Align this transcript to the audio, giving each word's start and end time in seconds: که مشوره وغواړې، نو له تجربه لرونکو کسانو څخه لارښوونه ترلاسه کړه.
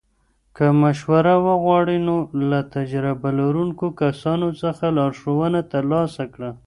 که 0.55 0.65
مشوره 0.81 1.35
وغواړې، 1.45 1.97
نو 2.07 2.15
له 2.49 2.59
تجربه 2.75 3.29
لرونکو 3.39 3.85
کسانو 4.01 4.47
څخه 4.61 4.85
لارښوونه 4.97 5.59
ترلاسه 5.73 6.23
کړه. 6.33 6.49